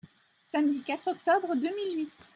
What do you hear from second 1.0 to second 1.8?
octobre deux